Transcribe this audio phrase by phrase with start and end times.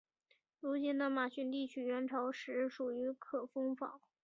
[0.59, 4.01] 如今的马甸地区元朝时属于可封坊。